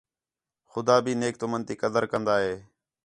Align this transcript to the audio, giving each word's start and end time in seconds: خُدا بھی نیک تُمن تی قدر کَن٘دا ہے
خُدا 0.71 0.95
بھی 1.05 1.13
نیک 1.21 1.35
تُمن 1.39 1.61
تی 1.67 1.73
قدر 1.81 2.03
کَن٘دا 2.11 2.35
ہے 2.45 2.55